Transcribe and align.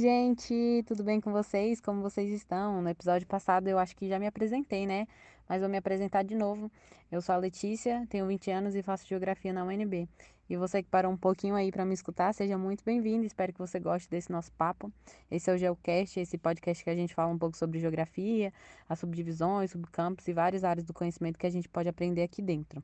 gente, 0.00 0.82
tudo 0.86 1.04
bem 1.04 1.20
com 1.20 1.30
vocês? 1.30 1.78
Como 1.78 2.00
vocês 2.00 2.32
estão? 2.32 2.80
No 2.80 2.88
episódio 2.88 3.26
passado 3.26 3.68
eu 3.68 3.78
acho 3.78 3.94
que 3.94 4.08
já 4.08 4.18
me 4.18 4.26
apresentei, 4.26 4.86
né? 4.86 5.06
Mas 5.46 5.60
vou 5.60 5.68
me 5.68 5.76
apresentar 5.76 6.22
de 6.22 6.34
novo. 6.34 6.72
Eu 7.12 7.20
sou 7.20 7.34
a 7.34 7.38
Letícia, 7.38 8.06
tenho 8.08 8.26
20 8.26 8.50
anos 8.50 8.74
e 8.74 8.82
faço 8.82 9.06
geografia 9.06 9.52
na 9.52 9.62
UNB. 9.62 10.08
E 10.48 10.56
você 10.56 10.82
que 10.82 10.88
parou 10.88 11.12
um 11.12 11.18
pouquinho 11.18 11.54
aí 11.54 11.70
para 11.70 11.84
me 11.84 11.92
escutar, 11.92 12.32
seja 12.32 12.56
muito 12.56 12.82
bem-vindo. 12.82 13.26
Espero 13.26 13.52
que 13.52 13.58
você 13.58 13.78
goste 13.78 14.08
desse 14.08 14.32
nosso 14.32 14.50
papo. 14.52 14.90
Esse 15.30 15.50
é 15.50 15.54
o 15.54 15.58
Geocast, 15.58 16.18
esse 16.18 16.38
podcast 16.38 16.82
que 16.82 16.88
a 16.88 16.96
gente 16.96 17.14
fala 17.14 17.30
um 17.30 17.38
pouco 17.38 17.58
sobre 17.58 17.78
geografia, 17.78 18.54
as 18.88 18.98
subdivisões, 18.98 19.72
subcampos 19.72 20.26
e 20.26 20.32
várias 20.32 20.64
áreas 20.64 20.86
do 20.86 20.94
conhecimento 20.94 21.38
que 21.38 21.46
a 21.46 21.50
gente 21.50 21.68
pode 21.68 21.90
aprender 21.90 22.22
aqui 22.22 22.40
dentro. 22.40 22.82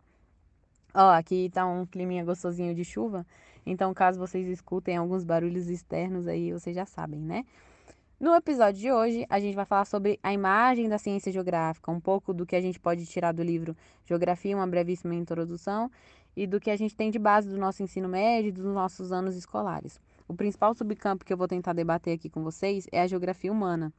Ó, 0.98 1.10
aqui 1.10 1.50
tá 1.52 1.66
um 1.66 1.84
climinha 1.84 2.24
gostosinho 2.24 2.74
de 2.74 2.82
chuva, 2.82 3.26
então 3.66 3.92
caso 3.92 4.18
vocês 4.18 4.48
escutem 4.48 4.96
alguns 4.96 5.24
barulhos 5.24 5.68
externos 5.68 6.26
aí, 6.26 6.50
vocês 6.50 6.74
já 6.74 6.86
sabem, 6.86 7.20
né? 7.20 7.44
No 8.18 8.34
episódio 8.34 8.80
de 8.80 8.90
hoje, 8.90 9.26
a 9.28 9.38
gente 9.38 9.54
vai 9.54 9.66
falar 9.66 9.84
sobre 9.84 10.18
a 10.22 10.32
imagem 10.32 10.88
da 10.88 10.96
ciência 10.96 11.30
geográfica, 11.30 11.90
um 11.92 12.00
pouco 12.00 12.32
do 12.32 12.46
que 12.46 12.56
a 12.56 12.62
gente 12.62 12.80
pode 12.80 13.04
tirar 13.04 13.32
do 13.32 13.42
livro 13.42 13.76
Geografia, 14.06 14.56
uma 14.56 14.66
brevíssima 14.66 15.14
introdução, 15.14 15.90
e 16.34 16.46
do 16.46 16.58
que 16.58 16.70
a 16.70 16.76
gente 16.76 16.96
tem 16.96 17.10
de 17.10 17.18
base 17.18 17.46
do 17.46 17.58
nosso 17.58 17.82
ensino 17.82 18.08
médio 18.08 18.48
e 18.48 18.52
dos 18.52 18.64
nossos 18.64 19.12
anos 19.12 19.36
escolares. 19.36 20.00
O 20.26 20.32
principal 20.32 20.74
subcampo 20.74 21.26
que 21.26 21.32
eu 21.32 21.36
vou 21.36 21.46
tentar 21.46 21.74
debater 21.74 22.14
aqui 22.14 22.30
com 22.30 22.42
vocês 22.42 22.88
é 22.90 23.02
a 23.02 23.06
geografia 23.06 23.52
humana. 23.52 23.92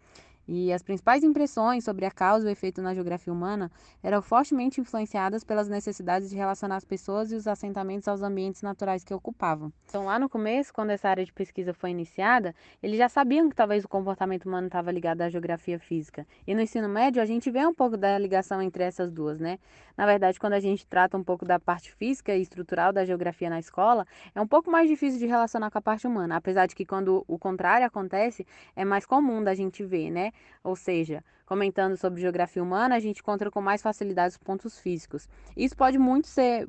E 0.48 0.72
as 0.72 0.82
principais 0.82 1.24
impressões 1.24 1.84
sobre 1.84 2.06
a 2.06 2.12
causa 2.12 2.46
e 2.46 2.50
o 2.50 2.52
efeito 2.52 2.82
na 2.82 2.94
geografia 2.94 3.34
humana 3.34 3.70
eram 4.02 4.22
fortemente 4.22 4.80
influenciadas 4.80 5.44
pelas 5.44 5.68
necessidades 5.68 6.30
de 6.30 6.36
relacionar 6.36 6.78
as 6.78 6.86
pessoas 6.86 7.32
e 7.32 7.36
os 7.36 7.48
assentamentos 7.48 8.08
aos 8.08 8.22
ambientes 8.22 8.62
naturais 8.62 9.04
que 9.04 9.14
ocupavam. 9.14 9.74
Então, 9.86 10.06
lá 10.06 10.18
no 10.18 10.30
começo, 10.30 10.74
quando 10.74 10.92
essa 10.92 11.10
área 11.10 11.26
de 11.26 11.34
pesquisa 11.34 11.74
foi 11.74 11.90
iniciada, 11.90 12.56
eles 12.82 12.98
já 12.98 13.10
sabiam 13.10 13.50
que 13.50 13.56
talvez 13.56 13.84
o 13.84 13.90
comportamento 13.90 14.46
humano 14.46 14.68
estava 14.68 14.92
ligado 14.92 15.22
à 15.22 15.30
geografia 15.30 15.78
física. 15.78 16.26
E 16.46 16.56
no 16.56 16.62
ensino 16.62 16.88
médio, 16.88 17.22
a 17.22 17.26
gente 17.26 17.52
vê 17.52 17.66
um 17.66 17.74
pouco 17.74 17.98
da 17.98 18.18
ligação 18.18 18.62
entre 18.62 18.84
essas 18.84 19.12
duas, 19.12 19.40
né? 19.40 19.60
Na 19.98 20.06
verdade, 20.06 20.40
quando 20.40 20.54
a 20.54 20.60
gente 20.60 20.86
trata 20.86 21.18
um 21.18 21.24
pouco 21.24 21.44
da 21.44 21.60
parte 21.60 21.92
física 21.92 22.34
e 22.36 22.42
estrutural 22.42 22.94
da 22.94 23.04
geografia 23.04 23.50
na 23.50 23.60
escola, 23.60 24.06
é 24.34 24.40
um 24.40 24.48
pouco 24.48 24.72
mais 24.72 24.88
difícil 24.88 25.20
de 25.20 25.26
relacionar 25.26 25.72
com 25.72 25.78
a 25.78 25.82
parte 25.82 26.08
humana, 26.08 26.36
apesar 26.38 26.68
de 26.68 26.76
que 26.76 26.86
quando 26.86 27.26
o 27.28 27.38
contrário 27.38 27.86
acontece, 27.86 28.46
é 28.76 28.86
mais 28.86 29.06
comum 29.06 29.44
da 29.44 29.54
gente 29.54 29.84
ver, 29.84 30.12
né? 30.12 30.32
Ou 30.64 30.76
seja, 30.76 31.24
comentando 31.46 31.96
sobre 31.96 32.22
geografia 32.22 32.62
humana, 32.62 32.96
a 32.96 33.00
gente 33.00 33.20
encontra 33.20 33.50
com 33.50 33.62
mais 33.62 33.82
facilidade 33.82 34.34
os 34.34 34.38
pontos 34.38 34.80
físicos. 34.80 35.28
Isso 35.56 35.76
pode 35.76 35.98
muito 35.98 36.28
ser 36.28 36.68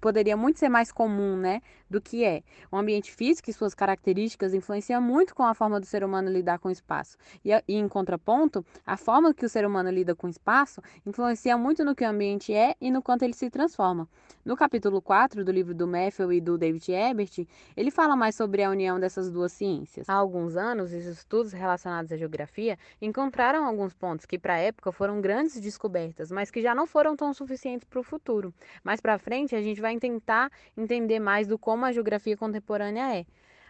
poderia 0.00 0.36
muito 0.36 0.58
ser 0.58 0.68
mais 0.68 0.92
comum, 0.92 1.36
né, 1.36 1.62
do 1.88 2.00
que 2.00 2.24
é. 2.24 2.42
O 2.70 2.76
ambiente 2.76 3.12
físico 3.12 3.50
e 3.50 3.52
suas 3.52 3.74
características 3.74 4.54
influenciam 4.54 5.00
muito 5.00 5.34
com 5.34 5.42
a 5.42 5.54
forma 5.54 5.80
do 5.80 5.86
ser 5.86 6.04
humano 6.04 6.30
lidar 6.30 6.58
com 6.58 6.68
o 6.68 6.72
espaço. 6.72 7.16
E, 7.44 7.50
e, 7.52 7.74
em 7.74 7.88
contraponto, 7.88 8.64
a 8.86 8.96
forma 8.96 9.32
que 9.32 9.44
o 9.44 9.48
ser 9.48 9.66
humano 9.66 9.90
lida 9.90 10.14
com 10.14 10.26
o 10.26 10.30
espaço 10.30 10.82
influencia 11.04 11.56
muito 11.56 11.84
no 11.84 11.94
que 11.94 12.04
o 12.04 12.08
ambiente 12.08 12.52
é 12.52 12.74
e 12.80 12.90
no 12.90 13.02
quanto 13.02 13.22
ele 13.22 13.34
se 13.34 13.50
transforma. 13.50 14.08
No 14.44 14.56
capítulo 14.56 15.02
4 15.02 15.44
do 15.44 15.50
livro 15.50 15.74
do 15.74 15.86
Matthew 15.86 16.32
e 16.34 16.40
do 16.40 16.56
David 16.56 16.92
Ebert, 16.92 17.46
ele 17.76 17.90
fala 17.90 18.14
mais 18.14 18.34
sobre 18.34 18.62
a 18.62 18.70
união 18.70 18.98
dessas 19.00 19.30
duas 19.30 19.52
ciências. 19.52 20.08
Há 20.08 20.14
alguns 20.14 20.56
anos, 20.56 20.92
os 20.92 21.04
estudos 21.04 21.52
relacionados 21.52 22.12
à 22.12 22.16
geografia 22.16 22.78
encontraram 23.02 23.64
alguns 23.64 23.92
pontos 23.92 24.24
que, 24.24 24.38
para 24.38 24.54
a 24.54 24.58
época, 24.58 24.92
foram 24.92 25.20
grandes 25.20 25.60
descobertas, 25.60 26.30
mas 26.30 26.50
que 26.50 26.62
já 26.62 26.74
não 26.74 26.86
foram 26.86 27.16
tão 27.16 27.34
suficientes 27.34 27.86
para 27.88 27.98
o 27.98 28.02
futuro. 28.02 28.54
Mais 28.84 29.00
para 29.00 29.18
frente, 29.18 29.56
a 29.56 29.60
gente 29.60 29.80
vai 29.80 29.98
tentar 29.98 30.50
entender 30.76 31.18
mais 31.18 31.46
do 31.46 31.58
como 31.58 31.75
a 31.84 31.92
geografia 31.92 32.36
contemporânea 32.36 33.16
é. 33.16 33.26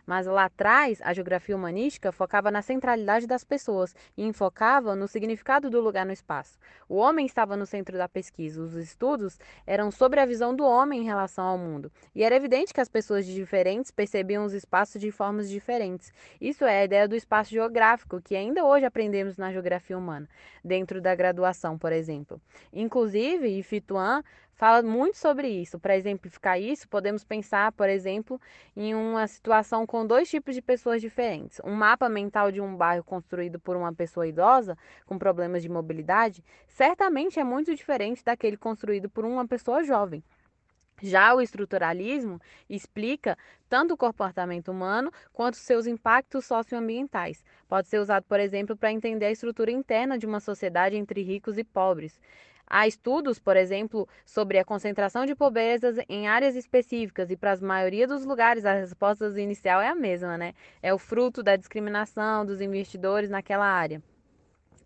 Mas 0.07 0.27
lá 0.27 0.45
atrás, 0.45 1.01
a 1.03 1.13
geografia 1.13 1.57
humanística 1.57 2.13
focava 2.13 2.49
na 2.49 2.63
centralidade 2.63 3.27
das 3.27 3.43
pessoas 3.43 3.95
e 4.17 4.25
enfocava 4.25 4.95
no 4.95 5.09
significado 5.09 5.69
do 5.69 5.81
lugar 5.81 6.07
no 6.07 6.13
espaço. 6.13 6.57
O 6.89 6.95
homem 6.95 7.27
estava 7.27 7.57
no 7.57 7.67
centro 7.67 7.99
da 7.99 8.09
pesquisa, 8.09 8.63
os 8.63 8.75
estudos 8.75 9.37
eram 9.67 9.91
sobre 9.91 10.21
a 10.21 10.25
visão 10.25 10.55
do 10.55 10.65
homem 10.65 11.01
em 11.01 11.05
relação 11.05 11.45
ao 11.45 11.59
mundo. 11.59 11.91
E 12.15 12.23
era 12.23 12.37
evidente 12.37 12.73
que 12.73 12.81
as 12.81 12.89
pessoas 12.89 13.27
diferentes 13.27 13.91
percebiam 13.91 14.45
os 14.45 14.53
espaços 14.53 15.01
de 15.01 15.11
formas 15.11 15.51
diferentes. 15.51 16.13
Isso 16.41 16.65
é 16.65 16.83
a 16.83 16.85
ideia 16.85 17.09
do 17.09 17.17
espaço 17.17 17.51
geográfico, 17.51 18.23
que 18.23 18.37
ainda 18.37 18.65
hoje 18.65 18.87
aprendemos 18.87 19.37
na 19.37 19.51
geografia 19.51 19.99
humana, 19.99 20.29
dentro 20.65 21.01
da 21.01 21.17
graduação, 21.17 21.77
por 21.77 21.91
exemplo. 21.91 22.41
Inclusive, 22.73 23.49
Ifituan 23.59 24.23
fala 24.57 24.83
muito 24.83 25.17
sobre 25.19 25.49
isso. 25.49 25.79
Para 25.79 25.97
exemplificar 25.97 26.61
isso, 26.61 26.89
podemos 26.89 27.23
pensar, 27.23 27.71
por 27.73 27.89
exemplo, 27.89 28.41
em 28.75 28.95
uma 28.95 29.27
situação 29.29 29.87
com 29.87 30.07
dois 30.07 30.29
tipos 30.29 30.55
de 30.55 30.63
pessoas 30.63 31.01
diferentes. 31.01 31.61
Um 31.65 31.75
mapa 31.75 32.09
mental 32.09 32.51
de 32.51 32.61
um 32.61 32.75
bairro 32.75 33.05
construído 33.05 33.61
por 33.61 33.77
uma 33.77 33.93
pessoa 33.93 34.27
idosa 34.27 34.77
com 35.05 35.19
problemas 35.19 35.63
de 35.63 35.69
mobilidade 35.69 36.43
certamente 36.67 37.39
é 37.39 37.45
muito 37.45 37.75
diferente 37.75 38.25
daquele 38.25 38.57
construído 38.57 39.09
por 39.09 39.25
uma 39.25 39.47
pessoa 39.47 39.85
jovem. 39.85 40.25
Já 41.03 41.35
o 41.35 41.43
estruturalismo 41.43 42.41
explica 42.71 43.37
tanto 43.69 43.93
o 43.93 43.97
comportamento 43.99 44.71
humano 44.71 45.13
quanto 45.31 45.59
seus 45.59 45.87
impactos 45.87 46.47
socioambientais. 46.47 47.45
Pode 47.69 47.89
ser 47.89 47.99
usado, 47.99 48.25
por 48.25 48.41
exemplo, 48.41 48.75
para 48.75 48.91
entender 48.91 49.27
a 49.27 49.31
estrutura 49.31 49.71
interna 49.71 50.17
de 50.17 50.25
uma 50.25 50.41
sociedade 50.41 50.97
entre 50.97 51.23
ricos 51.23 51.59
e 51.59 51.65
pobres. 51.65 52.19
Há 52.69 52.87
estudos, 52.87 53.39
por 53.39 53.57
exemplo, 53.57 54.09
sobre 54.25 54.59
a 54.59 54.65
concentração 54.65 55.25
de 55.25 55.37
pobrezas 55.37 55.97
em 56.09 56.27
áreas 56.27 56.57
específicas 56.57 57.31
e 57.31 57.37
para 57.37 57.53
a 57.53 57.57
maioria 57.59 58.09
dos 58.09 58.25
lugares 58.25 58.65
a 58.65 58.73
resposta 58.73 59.27
inicial 59.41 59.81
é 59.81 59.89
a 59.89 59.95
mesma, 59.95 60.37
né? 60.37 60.53
É 60.83 60.93
o 60.93 60.99
fruto 60.99 61.45
da 61.45 61.55
discriminação 61.55 62.45
dos 62.45 62.61
investidores 62.61 63.31
naquela 63.31 63.67
área. 63.67 64.03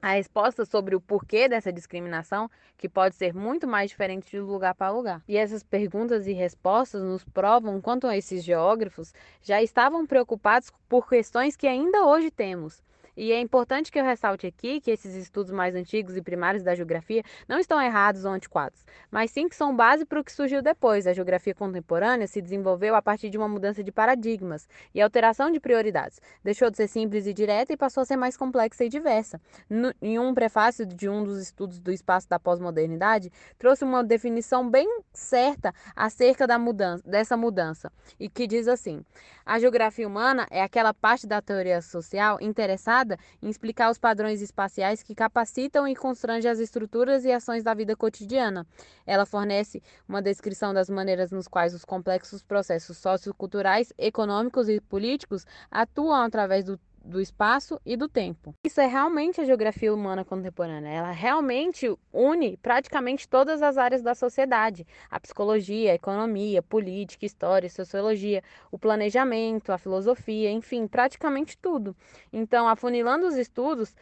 A 0.03 0.13
resposta 0.13 0.65
sobre 0.65 0.95
o 0.95 1.01
porquê 1.01 1.47
dessa 1.49 1.73
discriminação, 1.73 2.51
que 2.77 2.89
pode 2.89 3.15
ser 3.15 3.35
muito 3.35 3.67
mais 3.67 3.91
diferente 3.91 4.31
de 4.31 4.41
lugar 4.41 4.75
para 4.75 4.91
lugar. 4.91 5.23
E 5.29 5.37
essas 5.37 5.63
perguntas 5.63 6.27
e 6.27 6.33
respostas 6.33 7.03
nos 7.03 7.23
provam 7.25 7.81
quanto 7.81 8.11
esses 8.11 8.43
geógrafos 8.43 9.13
já 9.43 9.63
estavam 9.63 10.07
preocupados 10.07 10.71
por 10.89 11.07
questões 11.07 11.55
que 11.55 11.67
ainda 11.67 12.07
hoje 12.07 12.31
temos 12.31 12.83
e 13.21 13.33
é 13.33 13.39
importante 13.39 13.93
que 13.93 14.01
eu 14.01 14.05
ressalte 14.05 14.47
aqui 14.47 14.81
que 14.81 14.91
esses 14.91 15.15
estudos 15.15 15.53
mais 15.53 15.75
antigos 15.75 16.17
e 16.17 16.23
primários 16.23 16.63
da 16.63 16.75
geografia 16.75 17.23
não 17.47 17.59
estão 17.59 17.79
errados 17.79 18.25
ou 18.25 18.33
antiquados, 18.33 18.83
mas 19.11 19.31
sim 19.31 19.47
que 19.47 19.55
são 19.55 19.77
base 19.77 20.07
para 20.07 20.19
o 20.19 20.25
que 20.25 20.33
surgiu 20.33 20.63
depois. 20.63 21.07
A 21.07 21.13
geografia 21.13 21.55
contemporânea 21.55 22.27
se 22.27 22.41
desenvolveu 22.41 22.95
a 22.95 23.03
partir 23.03 23.29
de 23.29 23.37
uma 23.37 23.47
mudança 23.47 23.85
de 23.85 23.93
paradigmas 23.93 24.67
e 24.95 25.03
alteração 25.03 25.51
de 25.51 25.61
prioridades. 25.61 26.19
Deixou 26.43 26.71
de 26.71 26.79
ser 26.79 26.89
simples 26.89 27.27
e 27.27 27.35
direta 27.35 27.75
e 27.75 27.77
passou 27.77 28.01
a 28.01 28.07
ser 28.07 28.17
mais 28.17 28.39
complexa 28.39 28.87
e 28.87 28.89
diversa. 28.89 29.39
No, 29.69 29.93
em 30.01 30.19
um 30.19 30.33
prefácio 30.33 30.87
de 30.87 31.07
um 31.07 31.23
dos 31.23 31.43
estudos 31.43 31.79
do 31.79 31.93
espaço 31.93 32.27
da 32.27 32.39
pós-modernidade, 32.39 33.31
trouxe 33.59 33.85
uma 33.85 34.03
definição 34.03 34.71
bem 34.71 34.89
certa 35.13 35.75
acerca 35.95 36.47
da 36.47 36.59
mudança, 36.59 37.03
dessa 37.07 37.37
mudança, 37.37 37.93
e 38.19 38.31
que 38.31 38.47
diz 38.47 38.67
assim: 38.67 39.05
a 39.45 39.59
geografia 39.59 40.09
humana 40.09 40.47
é 40.51 40.63
aquela 40.63 40.95
parte 40.95 41.27
da 41.27 41.43
teoria 41.43 41.83
social 41.83 42.39
interessada 42.41 43.10
em 43.43 43.49
explicar 43.49 43.91
os 43.91 43.99
padrões 43.99 44.43
espaciais 44.43 45.03
que 45.03 45.15
capacitam 45.15 45.87
e 45.87 45.95
constrangem 45.95 46.51
as 46.51 46.59
estruturas 46.59 47.25
e 47.25 47.33
ações 47.33 47.63
da 47.63 47.75
vida 47.75 47.97
cotidiana. 47.97 48.67
Ela 49.07 49.25
fornece 49.25 49.83
uma 50.09 50.21
descrição 50.21 50.75
das 50.75 50.91
maneiras 50.91 51.31
nos 51.31 51.49
quais 51.49 51.75
os 51.75 51.85
complexos 51.85 52.43
processos 52.43 52.99
socioculturais, 52.99 53.93
econômicos 53.97 54.69
e 54.69 54.81
políticos 54.81 55.47
atuam 55.71 56.23
através 56.23 56.65
do 56.65 56.79
do 57.05 57.21
espaço 57.21 57.81
e 57.85 57.97
do 57.97 58.09
tempo. 58.09 58.55
Isso 58.65 58.81
é 58.81 58.87
realmente 58.87 59.41
a 59.41 59.45
geografia 59.45 59.93
humana 59.93 60.25
contemporânea. 60.25 60.91
Ela 60.91 61.11
realmente 61.11 61.93
une 62.13 62.57
praticamente 62.59 63.29
todas 63.29 63.63
as 63.63 63.79
áreas 63.79 64.03
da 64.03 64.15
sociedade: 64.15 64.87
a 65.11 65.19
psicologia, 65.19 65.93
a 65.93 65.95
economia, 65.95 66.63
política, 66.63 67.27
história, 67.27 67.69
sociologia, 67.69 68.43
o 68.71 68.79
planejamento, 68.79 69.73
a 69.73 69.79
filosofia, 69.79 70.51
enfim, 70.51 70.87
praticamente 70.87 71.57
tudo. 71.59 71.97
Então, 72.33 72.69
afunilando 72.69 73.27
os 73.27 73.37
estudos, 73.37 73.95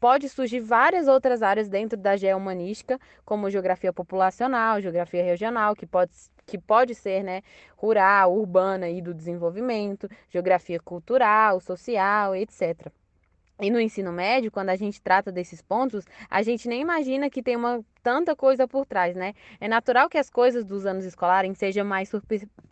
pode 0.00 0.28
surgir 0.28 0.60
várias 0.60 1.08
outras 1.08 1.42
áreas 1.42 1.68
dentro 1.68 1.98
da 1.98 2.16
geohumanística, 2.16 2.98
como 3.24 3.50
geografia 3.50 3.92
populacional, 3.92 4.80
geografia 4.80 5.22
regional, 5.22 5.74
que 5.74 5.86
pode 5.86 6.12
que 6.48 6.56
pode 6.56 6.94
ser 6.94 7.22
né, 7.22 7.42
rural, 7.76 8.34
urbana 8.34 8.88
e 8.88 9.02
do 9.02 9.12
desenvolvimento, 9.12 10.08
geografia 10.30 10.80
cultural, 10.80 11.60
social, 11.60 12.34
etc. 12.34 12.90
E 13.60 13.70
no 13.70 13.78
ensino 13.78 14.12
médio, 14.12 14.50
quando 14.50 14.70
a 14.70 14.76
gente 14.76 15.02
trata 15.02 15.30
desses 15.30 15.60
pontos, 15.60 16.06
a 16.30 16.42
gente 16.42 16.68
nem 16.68 16.80
imagina 16.80 17.28
que 17.28 17.42
tem 17.42 17.54
uma 17.54 17.84
tanta 18.02 18.34
coisa 18.34 18.66
por 18.66 18.86
trás, 18.86 19.14
né? 19.14 19.34
É 19.60 19.68
natural 19.68 20.08
que 20.08 20.18
as 20.18 20.30
coisas 20.30 20.64
dos 20.64 20.86
anos 20.86 21.04
escolares 21.04 21.56
sejam 21.58 21.84
mais 21.84 22.10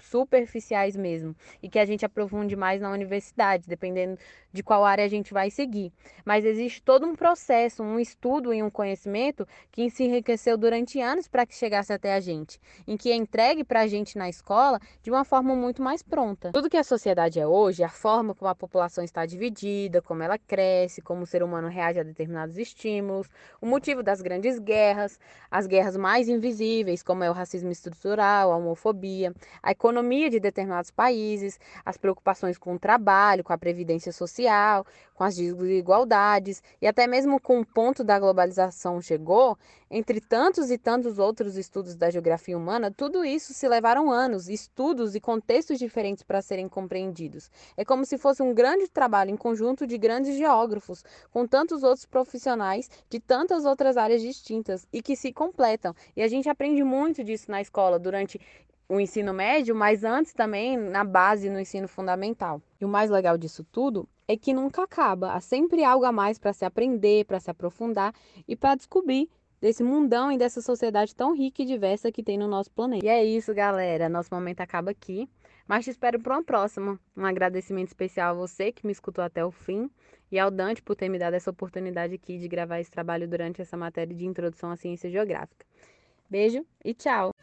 superficiais 0.01 0.97
mesmo 0.97 1.35
e 1.63 1.69
que 1.69 1.79
a 1.79 1.85
gente 1.85 2.05
aprofunde 2.05 2.57
mais 2.57 2.81
na 2.81 2.91
universidade, 2.91 3.69
dependendo 3.69 4.19
de 4.53 4.63
qual 4.63 4.85
área 4.85 5.05
a 5.05 5.09
gente 5.09 5.33
vai 5.35 5.51
seguir. 5.51 5.93
Mas 6.25 6.45
existe 6.45 6.83
todo 6.83 7.07
um 7.07 7.15
processo, 7.15 7.83
um 7.83 8.01
estudo 8.01 8.55
e 8.55 8.63
um 8.63 8.71
conhecimento 8.71 9.47
que 9.71 9.91
se 9.91 10.05
enriqueceu 10.05 10.57
durante 10.57 11.01
anos 11.01 11.29
para 11.29 11.45
que 11.45 11.55
chegasse 11.55 11.93
até 11.93 12.15
a 12.15 12.21
gente, 12.21 12.59
em 12.87 12.97
que 12.97 13.11
é 13.11 13.15
entregue 13.15 13.63
para 13.63 13.81
a 13.83 13.87
gente 13.87 14.17
na 14.17 14.29
escola 14.29 14.81
de 15.03 15.11
uma 15.11 15.25
forma 15.25 15.55
muito 15.55 15.83
mais 15.83 16.03
pronta. 16.03 16.53
Tudo 16.53 16.71
que 16.71 16.77
a 16.77 16.85
sociedade 16.85 17.39
é 17.39 17.47
hoje, 17.47 17.85
a 17.85 17.89
forma 17.89 18.35
como 18.35 18.49
a 18.49 18.55
população 18.55 19.05
está 19.05 19.27
dividida, 19.27 20.01
como 20.01 20.23
ela 20.23 20.39
cresce, 20.39 21.03
como 21.03 21.23
o 21.23 21.27
ser 21.27 21.43
humano 21.43 21.69
reage 21.69 22.01
a 22.01 22.03
determinados 22.03 22.57
estímulos, 22.57 23.29
o 23.61 23.67
motivo 23.67 24.03
das 24.03 24.23
grandes 24.23 24.59
guerras, 24.59 25.21
as 25.51 25.67
guerras 25.67 25.97
mais 25.97 26.29
invisíveis, 26.29 27.03
como 27.03 27.25
é 27.25 27.31
o 27.31 27.33
racismo 27.33 27.71
estrutural, 27.71 28.53
a 28.53 28.57
homofobia, 28.57 29.33
a 29.63 29.71
economia 29.71 30.29
de 30.31 30.41
determinados 30.41 30.91
países, 30.91 31.59
as 31.85 31.97
preocupações 31.97 32.59
com 32.59 32.75
o 32.75 32.79
trabalho, 32.79 33.45
com 33.45 33.53
a 33.53 33.59
previdência 33.59 34.13
social, 34.13 34.87
com 35.17 35.25
as 35.25 35.35
desigualdades 35.35 36.63
e 36.81 36.87
até 36.87 37.07
mesmo 37.07 37.41
com 37.41 37.61
o 37.61 37.67
ponto 37.67 38.05
da 38.05 38.19
globalização 38.19 39.01
chegou, 39.01 39.59
entre 39.91 40.21
tantos 40.21 40.71
e 40.71 40.77
tantos 40.77 41.19
outros 41.19 41.57
estudos 41.57 41.97
da 41.97 42.11
geografia 42.11 42.57
humana, 42.57 42.93
tudo 42.95 43.25
isso 43.25 43.55
se 43.55 43.67
levaram 43.67 44.11
anos, 44.11 44.49
estudos 44.49 45.15
e 45.15 45.21
contextos 45.21 45.79
diferentes 45.79 46.23
para 46.23 46.43
serem 46.43 46.69
compreendidos. 46.69 47.51
É 47.77 47.85
como 47.85 48.05
se 48.05 48.19
fosse 48.19 48.43
um 48.43 48.53
grande 48.53 48.89
trabalho 48.89 49.31
em 49.31 49.37
conjunto 49.37 49.87
de 49.87 49.97
grandes 49.97 50.37
geógrafos, 50.37 51.03
com 51.33 51.47
tantos 51.47 51.83
outros 51.83 52.05
profissionais 52.05 52.91
de 53.09 53.19
tantas 53.19 53.65
outras 53.65 53.97
áreas 53.97 54.21
distintas 54.21 54.87
e 54.93 55.01
que 55.01 55.17
se 55.17 55.33
completam. 55.33 55.95
E 56.15 56.23
a 56.23 56.29
gente 56.29 56.49
aprende 56.49 56.85
muito 56.85 57.25
disso 57.25 57.51
na 57.51 57.63
escola 57.63 57.99
durante 57.99 58.39
o 58.87 59.01
ensino 59.01 59.33
médio, 59.33 59.75
mas 59.75 60.05
antes 60.05 60.35
também 60.35 60.77
na 60.77 61.03
base 61.05 61.49
no 61.49 61.59
ensino 61.59 61.89
fundamental. 61.89 62.61
E 62.79 62.85
o 62.85 62.89
mais 62.89 63.11
legal 63.11 63.39
disso 63.39 63.65
tudo 63.73 64.07
é 64.29 64.37
que 64.37 64.53
nunca 64.53 64.83
acaba, 64.83 65.33
há 65.33 65.41
sempre 65.41 65.85
algo 65.85 66.05
a 66.05 66.13
mais 66.13 66.39
para 66.39 66.53
se 66.53 66.65
aprender, 66.65 67.25
para 67.25 67.41
se 67.41 67.51
aprofundar 67.51 68.13
e 68.47 68.57
para 68.57 68.75
descobrir 68.75 69.29
desse 69.61 69.83
mundão 69.83 70.31
e 70.31 70.39
dessa 70.39 70.61
sociedade 70.61 71.15
tão 71.15 71.35
rica 71.35 71.63
e 71.63 71.67
diversa 71.67 72.13
que 72.13 72.23
tem 72.23 72.39
no 72.39 72.49
nosso 72.49 72.71
planeta. 72.71 73.05
E 73.05 73.09
é 73.09 73.25
isso, 73.25 73.55
galera. 73.55 74.09
Nosso 74.09 74.35
momento 74.35 74.61
acaba 74.61 74.91
aqui, 74.91 75.29
mas 75.67 75.85
te 75.85 75.91
espero 75.91 76.21
para 76.21 76.37
uma 76.37 76.45
próxima. 76.45 76.99
Um 77.17 77.25
agradecimento 77.25 77.89
especial 77.89 78.31
a 78.31 78.39
você 78.39 78.73
que 78.73 78.87
me 78.87 78.93
escutou 78.93 79.25
até 79.25 79.45
o 79.45 79.51
fim 79.51 79.91
e 80.31 80.39
ao 80.39 80.51
Dante 80.51 80.83
por 80.83 80.97
ter 80.97 81.09
me 81.09 81.19
dado 81.19 81.35
essa 81.35 81.51
oportunidade 81.51 82.15
aqui 82.15 82.39
de 82.39 82.49
gravar 82.49 82.81
esse 82.81 82.91
trabalho 82.91 83.29
durante 83.29 83.63
essa 83.63 83.77
matéria 83.77 84.15
de 84.15 84.27
introdução 84.27 84.71
à 84.71 84.77
ciência 84.77 85.11
geográfica. 85.11 85.65
Beijo 86.29 86.67
e 86.85 86.93
tchau! 86.93 87.36